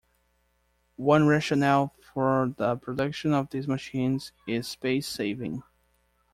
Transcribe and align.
One 0.95 1.27
rationale 1.27 1.93
for 2.11 2.55
the 2.57 2.75
production 2.75 3.35
of 3.35 3.51
these 3.51 3.67
machines 3.67 4.31
is 4.47 4.67
space 4.67 5.07
saving. 5.07 5.61